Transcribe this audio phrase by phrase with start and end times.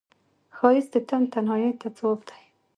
[0.55, 2.43] ښایست د تن تنهایی ته ځواب دی